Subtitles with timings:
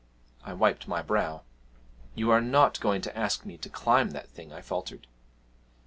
[0.43, 1.43] I wiped my brow.
[2.15, 5.05] 'You are not going to ask me to climb that thing?' I faltered.